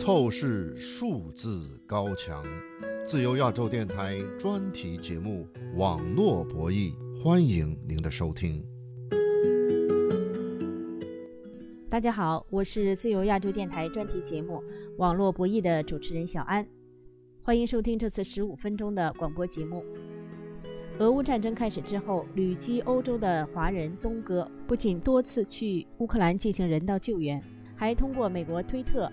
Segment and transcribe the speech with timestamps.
[0.00, 2.42] 透视数字高墙，
[3.04, 5.46] 自由亚洲电台专题节目
[5.76, 8.64] 《网络博弈》，欢迎您的收听。
[11.86, 14.54] 大家好，我是自由亚洲电台专题节目
[14.96, 16.66] 《网络博弈》的主持人小安，
[17.42, 19.84] 欢迎收听这次十五分钟的广播节目。
[20.98, 27.40] 俄乌战争开始之后，旅居欧洲的华人东哥不仅多次去乌克兰进行人道救援，
[27.76, 29.10] 还通过美国推特、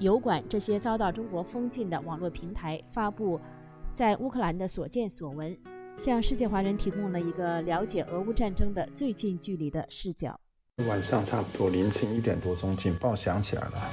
[0.00, 3.40] 油管这些遭到中国封禁的网络平台发布
[3.94, 5.56] 在乌克兰的所见所闻，
[5.98, 10.38] 向世界华人提供了一个了解俄乌战争的最近距离的视角。
[10.88, 13.90] 晚上差不多凌晨一点多钟，警报响起来了。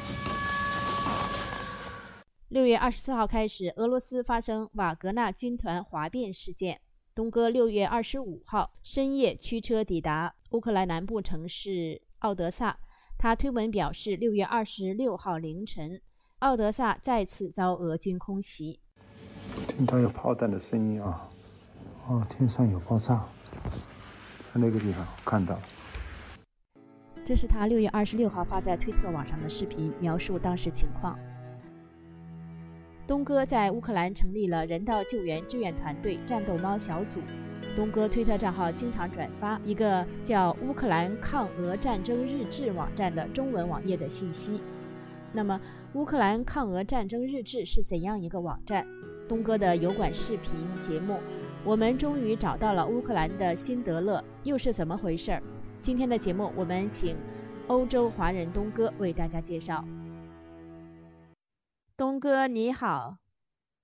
[2.49, 6.81] 六月二十四号开始，俄罗斯发生瓦格纳军团哗变事件。
[7.13, 12.79] 东哥六月二十五号深夜驱车抵达乌克兰南部城市奥德萨。
[13.21, 16.01] 他推文表示，六月二十六号凌晨，
[16.39, 18.79] 奥德萨再次遭俄军空袭。
[19.67, 21.29] 听到有炮弹的声音啊！
[22.07, 23.23] 哦，天上有爆炸，
[24.51, 25.59] 在那个地方看到。
[27.23, 31.15] 这是他六月二十六号发在推特网上的视频，描述当时情况。
[33.05, 37.19] 东哥在乌克兰成立了人道救援志愿团队“战斗猫小组”。
[37.75, 44.61] 东哥推特账号经常转发一个叫“乌克兰抗俄战争日志”网站的中文网页的信息。
[45.31, 45.59] 那么
[45.93, 48.85] ，“乌克兰抗俄战争日志”是怎样一个网站？
[49.27, 51.17] 东哥的油管视频节目，
[51.63, 55.41] 我们终于找到了乌克兰的辛德勒，又是怎么回事儿？
[55.81, 57.15] 今天的节目，我们请
[57.67, 59.83] 欧洲华人东哥为大家介绍。
[61.95, 63.15] 东哥你好，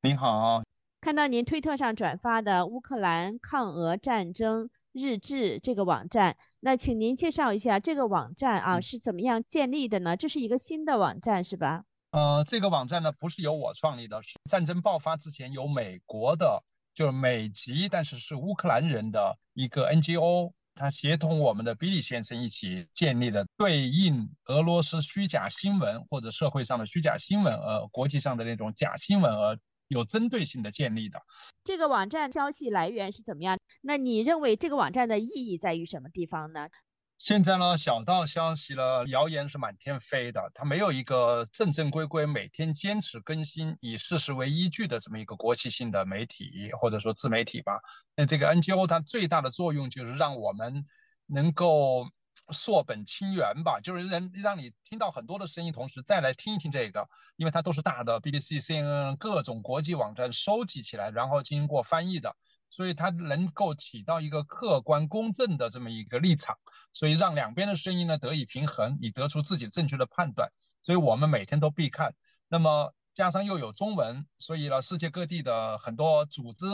[0.02, 0.62] 你好，
[1.08, 10.18] 看到您推特上转发的乌克兰抗俄战争日志这个网站，那请您介绍一下这个网站啊是怎么样建立的呢？
[10.18, 11.86] 这是一个新的网站是吧？
[12.12, 16.62] 呃，这个网站呢不是由我创立的，是战争爆发之前由美国的，
[16.94, 20.52] 就是美籍但是是乌克兰人的一个 NGO。
[20.76, 31.22] 他协同我们的比利先生一起建立的对应俄罗斯虚假新闻或者社会上的虚假新闻，呃，国际上的那种假新闻，而有针对性的建立的。
[31.64, 33.58] 这个网站消息来源是怎么样？
[33.82, 36.70] 那你认为这个网站的意义在于什么地方呢？
[37.18, 47.80] 现在呢，小道消息了，谣言是满天飞的，它没有一个正正规规、每天坚持更新、以事实为依据的这么一个国际性的媒体或者说自媒体吧。
[48.16, 50.86] 那这个 NGO 它最大的作用就是让我们
[51.26, 52.08] 能够。
[52.50, 62.36] 溯本清源吧，就是让让你听到很多的声音，同时再来听一听这个，因为它都是大的 BBC、CNN 各种国际网站收集起来，然后经过翻译的，
[62.70, 66.58] 所以它能够起到一个客观公正的这么一个立场，
[66.94, 70.52] 所以让两边的声音呢得以平衡，你得出自己正确的判断。
[70.84, 72.16] 所以我们每天都必看。
[72.48, 76.66] 那么加上又有中文，所以呢，世界各地的很多组织，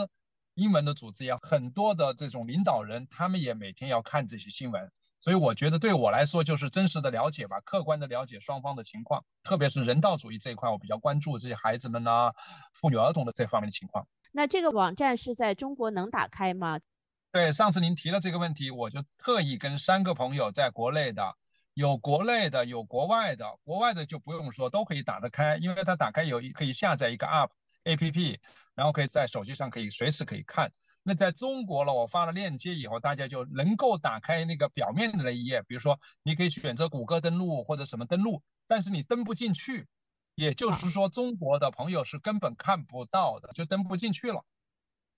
[0.54, 4.92] 英文的组织也很多的这种领导人，他们也每天要看这些新闻。
[5.24, 12.32] 所以我觉得对我来说就是真实的了解吧，客观的了解双方的情况，特别是人道主义这一块，我比较关注这些孩子们呢、
[12.74, 14.06] 妇女儿童的这方面的情况。
[14.32, 16.78] 那这个网站是在中国能打开吗？
[17.32, 21.36] 对，上次您提了这个问题，我就特意跟三个朋友在国内的，
[21.72, 27.48] 有国内的，有国外的，国外的就不用说，都可以打得开，因为它打开有一可以下载一个 App
[27.84, 28.40] A P P，
[28.74, 30.70] 然后可以在手机上可以随时可以看。
[31.06, 35.62] 那在中国了，我发了链接以后，大家就能够打开那个表面的那一页。
[35.62, 39.86] 比如说，你可以选择谷歌登录或者什么登录，但是你登不进去，
[40.34, 44.42] 也就是说，中国的朋友是根本看不到的，就登不进去了。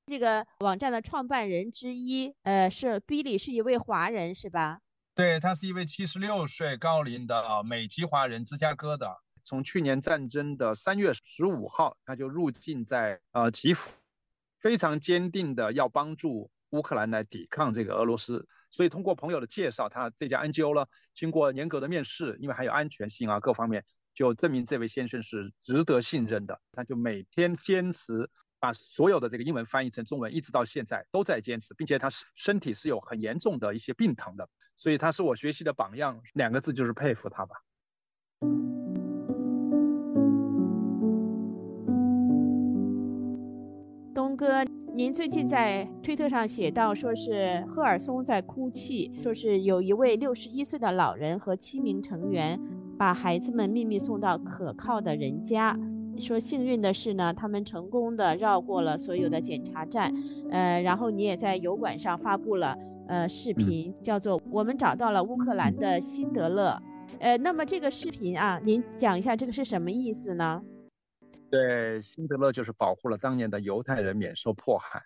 [0.08, 4.80] 这个网站的创办人之一，呃，是 Billy，是一位华人，是吧？
[5.14, 9.22] 对，他是一位七十六岁高龄的美籍华人，芝加哥的。
[9.44, 13.92] 从去年战争的三月十五号，他就入境在呃基辅。
[14.58, 26.60] 非常坚定的要帮助乌克兰来抵抗这个俄罗斯，所以通过朋友的介绍，他这家 NGO 呢，经过严格的面试，因为还有安全性啊各方面，就证明这位先生是值得信任的。
[26.72, 36.20] 他就每天坚持把所有的这个英文翻译成中文，一直到现在都在坚持，并且他身体是有很严重的一些病疼的，所以他是我学习的榜样。
[36.34, 37.56] 两个字就是佩服他吧。
[44.36, 44.62] 东哥，
[44.94, 52.60] 您最近在推特上写到，说是赫尔松在哭泣，说是有一位六十一岁的老人和七名成员
[52.98, 55.74] 把孩子们秘密送到可靠的人家。
[56.18, 60.12] 说幸运的是呢，他们成功的绕过了所有的检查站。
[60.50, 62.76] 呃，然后你也在油管上发布了
[63.08, 66.78] 呃视频，叫做《我们找到了乌克兰的辛德勒》。
[67.20, 70.60] 呃，那么这个视频啊，您讲一下这个是什么意思呢？
[71.50, 75.02] 对，辛德勒就是保护了当年的犹太人免受迫害。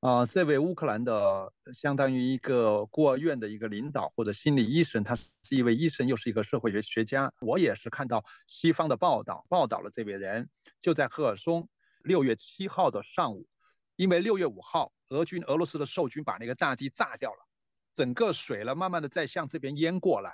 [0.00, 7.32] 啊，这位乌克兰的相当于一个孤儿院的一个领导或者心理医生，他是一位医生，又是一个社会学学家。
[7.40, 10.48] 我也是看到西方的报道，报道了这位人
[10.80, 11.68] 就在赫尔松，
[12.02, 13.46] 六月七号的上午，
[13.94, 17.38] 因为六月五号俄军俄罗斯的守军把那个大堤炸掉了，
[17.94, 20.32] 整个水了慢慢的在向这边淹过来。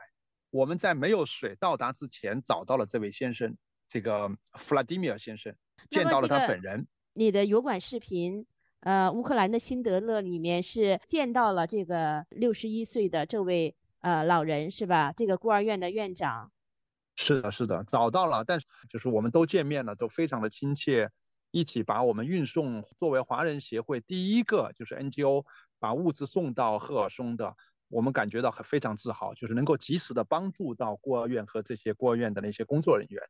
[0.50, 3.54] 我们在没有水到达之前找到了这位先生，
[3.88, 5.54] 这个弗拉迪米尔先生，
[5.90, 6.86] 见到了他本人。
[7.14, 8.46] 你的油管视频。
[8.82, 15.12] 呃，乌克兰的辛德勒里面是见到了这个六十一岁的这位呃老人是吧？
[15.12, 16.52] 这个孤儿院的院长。
[17.16, 21.10] 是的，是的，找到了，但是就是我们都见面了，都非常的亲切，
[21.50, 25.44] 一起把我们运送作为华人协会第一个就是 NGO
[25.80, 27.56] 把物资送到赫尔松的，
[27.88, 33.20] 我们感觉到很非常自豪，就是能够及时的帮助到孤儿院和这些孤儿院的那些工作人员，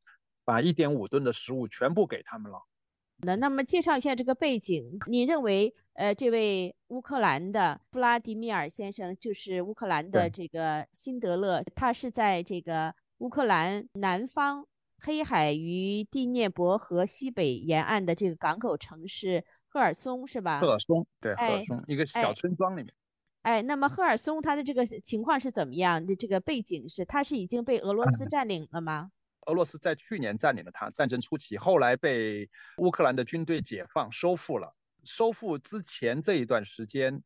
[0.49, 2.59] 把一点五吨的食物全部给他们了。
[3.19, 14.67] 那那么介绍一下这个背景，你认为呃这位乌克兰的弗拉迪米尔先生就是乌克兰的这个辛德勒，他是在这个乌克兰南方
[15.01, 20.61] 黑海与第聂伯河西北沿岸的这个港口城市赫尔松是吧？
[20.61, 22.95] 赫尔松对赫尔松一个小村庄里面。
[23.43, 26.17] 哎，那么赫尔松它的这个情况是怎么样的？
[26.17, 29.11] 这个背景是它是已经被俄罗斯 占领了吗？
[29.49, 34.75] 俄罗斯在去年占领了它，战争初期，后来被乌克兰的军队解放收复了。
[35.05, 37.23] 收复之前这一段时间，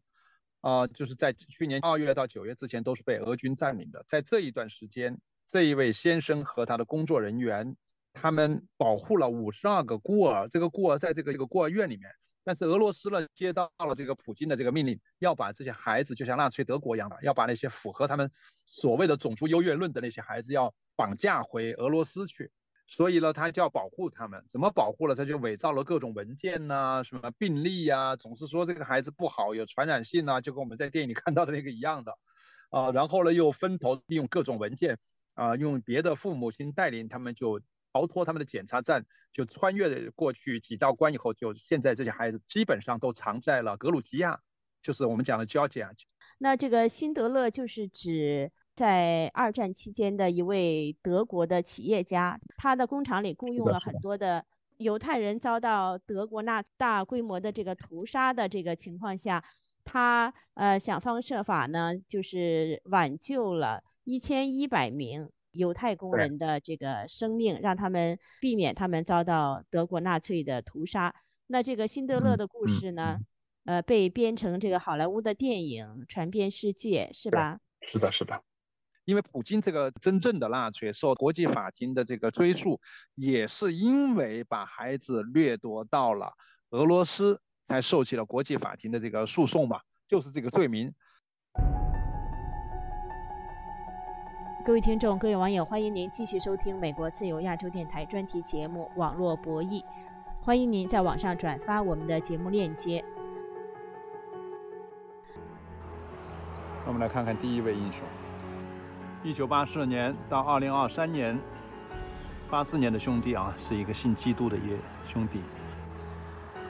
[0.61, 4.05] 啊，就是在去年二月到九月之前，都是被俄军占领的。
[4.07, 7.77] 在这一段时间，这一位先生和他的工作人员，
[8.13, 10.47] 他们保护了五十二个孤儿。
[10.49, 12.09] 这个孤儿在这个一个孤儿院里面。
[12.45, 18.31] 但是俄罗斯呢，接到了这个普京的这个命令，要把这些孩子就像纳粹德国一样的，要把那些符合他们
[18.65, 22.51] 所谓的种族优越论的那些孩子要绑架回俄罗斯去。
[22.87, 24.45] 所以呢，他就要保护他们。
[24.49, 25.15] 怎么保护了？
[25.15, 32.17] 他就伪造了各种文件呐，什么病历呀，总是说这个孩子不好，有传染性呐，就跟我们在电影里看到的那个一样的。
[32.71, 34.99] 啊，然后呢，又分头利用各种文件，
[35.35, 37.61] 啊，用别的父母亲带领他们就。
[37.95, 39.05] 逃脱他们的检查站，
[39.35, 44.41] 就穿越过去几道关以后，就现在这些孩子基本上都藏在了格鲁吉亚，
[44.81, 45.91] 就是我们讲的交界啊。
[46.39, 54.45] 那这个辛德勒就是指在二战期间的一位德国的企业家，他的工厂里雇佣了很多的
[54.79, 59.43] 犹太人，遭到德国那大规模的这个屠杀的这个情况下，
[59.85, 65.31] 他呃想方设法呢，就是挽救了一千一百名。
[65.53, 71.15] 犹太工人的这个生命，让他们避免他们遭到德国纳粹的屠杀。
[71.49, 73.19] 那这个辛德勒的故事呢？
[73.67, 77.61] 呃，被编成这个好莱坞的电影，传遍世界，是吧？
[77.83, 78.43] 是的，是的。
[79.05, 82.81] 因为普京这个真正的纳粹受国际法庭的这个追诉，
[83.15, 86.33] 也是因为把孩子掠夺到了
[86.71, 90.95] 俄罗斯，才受起了国际法庭的这个诉讼嘛，就是这个罪名。
[94.65, 99.83] 各位听众，各位网友，欢迎您继续收听美国自由亚洲电台专题节目《网络博弈》，
[100.41, 103.05] 欢迎您在网上转发我们的节目链接。
[106.87, 108.05] 我们来看看第一位英雄。
[109.25, 111.39] 一九八四年到二零二三年，
[112.51, 115.41] 八四年的兄弟啊，是一个信基督的爷兄弟。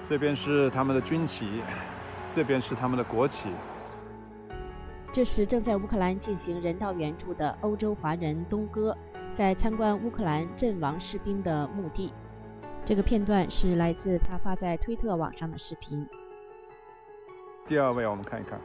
[0.04, 1.62] 这边是他们的军旗，
[2.28, 3.48] 这边是他们的国旗。
[5.10, 8.94] 这是正在乌克兰进行人道援助的欧洲华人东哥，
[9.32, 12.12] 在参观乌克兰阵亡士兵的墓地。
[12.84, 16.06] 这个片段是来自他发在推特网上的视频。
[17.66, 18.60] 第二位，我们看一看，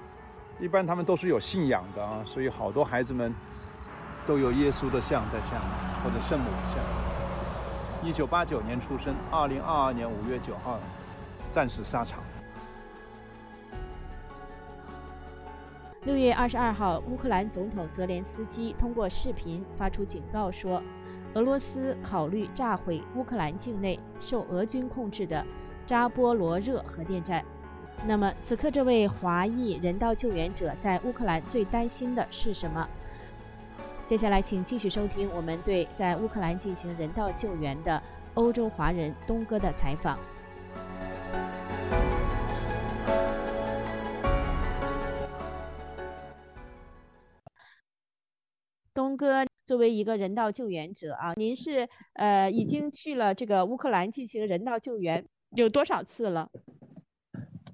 [0.60, 3.34] 一般他们都是有信仰的啊，所以好多孩子们
[4.27, 8.07] 都有耶稣的像在下面，或者圣母像。
[8.07, 10.77] 一九八九年出生，二零二二年五月九号
[11.50, 12.19] 战死沙场。
[16.03, 20.84] 六月二十二号，乌克兰总统泽连斯基通过视频发出警告说，
[21.34, 25.46] 俄罗斯考虑炸毁乌克兰境内受俄军控制的
[25.86, 27.43] 扎波罗热核电站。
[28.05, 32.88] 那么，此刻这位华裔人道救援者在乌克兰最担心的是什么？
[34.08, 38.02] 接下来，请继续收听我们对在乌克兰进行人道救援的
[38.36, 40.18] 欧洲华人东哥的采访。
[48.94, 56.50] 东哥作为一个人道救援者啊，您是呃已经去了这个乌克兰进行人道救援有多少次了？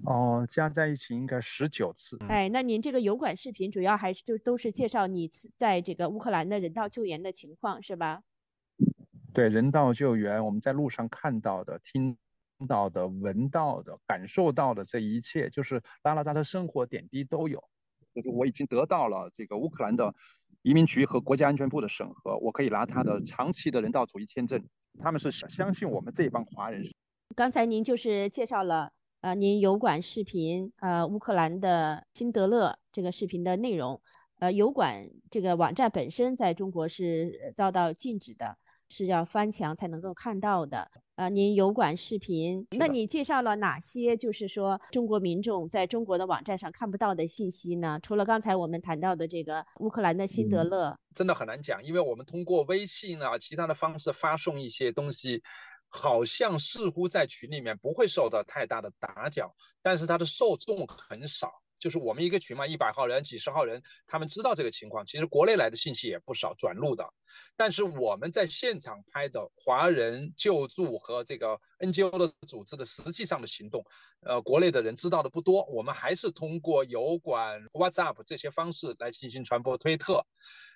[0.06, 2.18] 哦，加在一起应该十九次。
[2.28, 8.22] 哎，那您这个油管视频主要还是就都是介绍你在这个乌克兰的人道救援的情况，是吧？
[9.34, 12.18] 对，人道救援，我们在路上看到的、听
[12.68, 17.64] 到的、闻到的、感受到的这一切，就是拉拉扎的生活点滴都有。
[18.14, 20.14] 就是我已经得到了这个乌克兰的
[20.62, 24.64] 移民局和国家安全部的审核，我可以拿他的长期的人道主义签证。
[25.00, 26.84] 他们是相信我们这帮华人。
[27.36, 28.92] 刚才您就是介绍了。
[29.24, 34.02] 呃，您油管视频，呃，乌克兰的辛德勒这个视频的内容，
[34.40, 38.58] 呃，油管这个网站本身在中国是遭到禁止的，
[38.90, 40.92] 是要翻墙才能够看到的。
[41.16, 47.98] 呃，您油管视频，那你介绍了哪些就是说中国民众在中国的网站上看不到的信息呢？
[48.04, 55.42] 除了刚才我们谈到的这个乌克兰的辛德勒，真的很难讲，因为我们通过微信啊，其他的方式发送一些东西。
[55.96, 61.62] 好像似乎在群里面不会受到太大的打搅，但是它的受众很少。
[61.78, 65.06] 就是我们一个群嘛，一百号人、几十号人，他们知道这个情况。
[65.06, 67.14] 其实国内来的信息也不少，转录的。
[67.58, 73.86] 但是我们在现场拍的华人救助和这个 NGO 的组织的实际上的行动，
[74.22, 75.66] 呃，国内的人知道的不多。
[75.66, 80.26] 我们还是通过油管、WhatsApp 这些方式来进行传播、推特。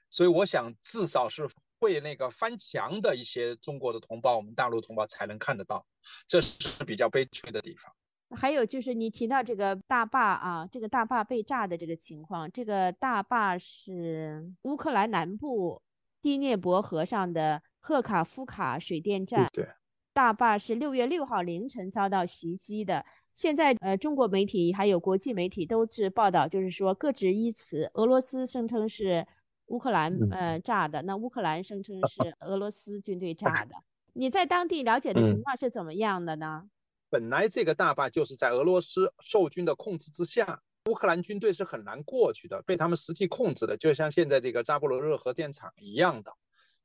[0.09, 1.49] 所以我想，至少是。
[1.79, 5.85] 会那个翻墙的一些中国的同胞，我们大陆同胞才能看得到，
[6.27, 7.93] 这是比较悲催的地方。
[8.35, 15.81] 还有就是你提到这个大坝啊，这个大坝被炸的这个情况，这个大坝是乌克兰南部
[16.21, 19.47] 第聂伯河上的赫卡夫卡水电站。
[19.53, 19.65] 对，
[20.13, 23.05] 大坝是六月六号凌晨遭到袭击的。
[23.33, 29.25] 现在呃，中国媒体还有国际媒体都是报道，就是说各执一词，俄罗斯声称是。
[29.67, 33.75] 乌克兰呃炸的，那乌克兰声称是俄罗斯军队炸的。
[34.13, 36.69] 你在当地了解的情况是怎么样的呢？
[37.09, 46.33] 本来这个大坝就是在俄罗斯受军的控制之下，乌克兰军队是很难过去的，被他们实际控制的，就像现在这个扎波罗热核电厂一样的。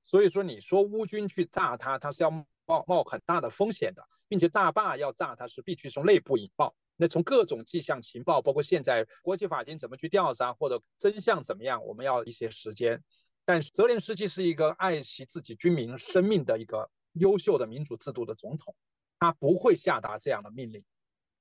[0.05, 2.31] 所以说，你说乌军去炸它，它是要
[2.67, 6.75] 冒冒很大的风险的，并且大坝要炸它是必须从内部引爆。
[7.03, 13.03] 那从各种迹象情报，包括现在国际法庭怎么去调查或者真相怎么样，我们要一些时间。
[13.45, 18.77] 但泽连斯基是一个爱惜自己军民生命的一个优秀的民主制度的总统，
[19.19, 20.85] 他不会下达这样的命令，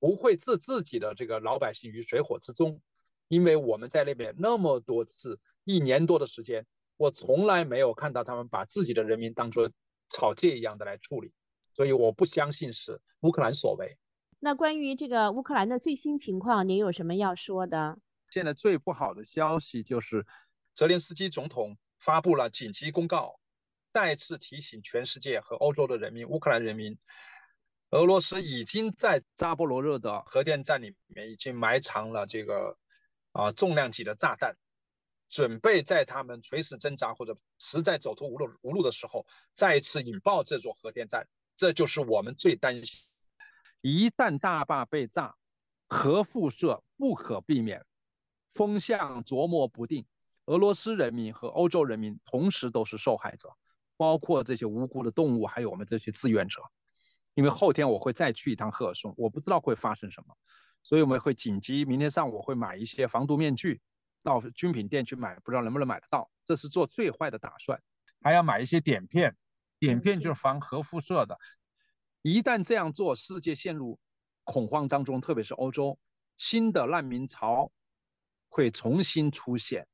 [0.00, 2.80] 不会置自己的这个老百姓于水火之中。
[3.28, 6.66] 因为我们在那边那么多次，一年多的时间，
[6.96, 9.70] 我从来没有看到他们把自己的人民当作
[10.08, 11.30] 草芥一样的来处理，
[11.72, 13.96] 所以我不相信是乌克兰所为。
[14.44, 17.96] 那关于这个乌克兰的最新情况，您有什么要说的？
[18.28, 20.26] 现在最不好的消息就是，
[20.74, 23.38] 泽连斯基总统发布了紧急公告，
[23.88, 26.98] 再次提醒全世界和欧洲的人民、乌克兰人民，
[27.90, 32.76] 俄罗斯已经在扎波罗热的核电站里面已经埋藏了这个
[33.30, 34.56] 啊重量级的炸弹，
[35.28, 41.28] 准备在他们垂死挣扎或者实在走投无路无路的时候，再次引爆这座核电站。
[41.54, 43.06] 这就是我们最担心。
[43.82, 45.34] 一旦大坝被炸，
[45.88, 47.84] 核辐射不可避免，
[48.54, 50.06] 风向琢磨不定。
[50.46, 53.56] 俄罗斯人民和欧洲人民同时都是受害者，
[53.96, 56.62] 包括这些无辜的动物，还有我们这些志愿者。
[57.34, 60.36] 因为后天我会再去一趟赫尔松，我不知道会发生什么，
[60.84, 61.84] 所以我们会紧急。
[61.84, 63.80] 明天上午会买一些防毒面具，
[64.22, 66.30] 到军品店去买，不知道能不能买得到。
[66.44, 67.82] 这是做最坏的打算，
[68.20, 69.36] 还要买一些碘片，
[69.80, 71.36] 碘片就是防核辐射的。
[72.22, 73.98] 一旦这样做，世界陷入
[74.44, 75.98] 恐慌当中，特别是欧洲，
[76.36, 77.72] 新的难民潮
[78.48, 79.88] 会重新出现，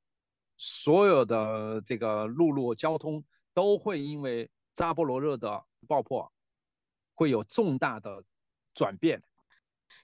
[0.58, 6.30] 所有的这个陆路交通都会因为扎波罗热的爆破
[7.14, 8.22] 会有重大的
[8.74, 9.22] 转变。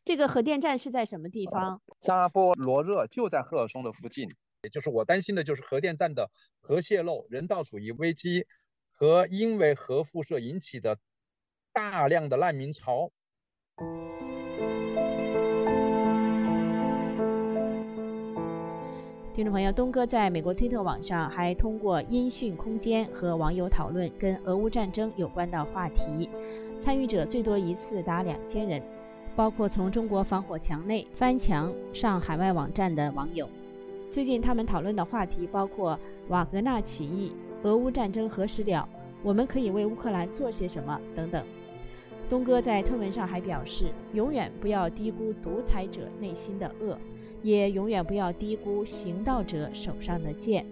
[0.03, 1.83] 这个核电站是在什么地方？
[2.01, 6.31] 扎波罗热就在赫尔松的附近，也就是我担心的就是核电站的
[6.63, 8.47] 核泄漏、人道主义危机
[8.93, 10.99] 和因为核辐射引起的。
[11.75, 13.11] 大量的难民潮。
[19.35, 26.31] 听众朋友，东哥在美国推特网上还通过音讯空间和网友讨论跟俄乌战争有关的话题，
[26.79, 28.81] 参与者最多一次达两千人，
[29.35, 33.51] 包括从中国防火墙内翻墙上海外网站的网友。
[34.09, 37.33] 最近他们讨论的话题包括瓦格纳起义、
[37.65, 38.89] 俄乌战争何时了、
[39.25, 41.45] 我们可以为乌克兰做些什么等等。
[42.29, 46.99] 东哥在推文上还表示：“永远不要低估独裁者内心的恶，
[47.43, 50.65] 也永远不要低估行道者手上的剑。”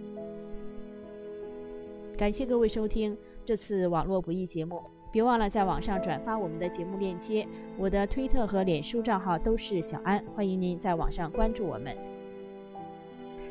[2.17, 4.81] 感谢各位收听这次网络不易节目，
[5.11, 7.47] 别忘了在网上转发我们的节目链接。
[7.77, 11.95] 我的推特和脸书账号都是小安，欢迎您在网上关注我们。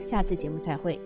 [0.03, 1.01] 下次节目再会。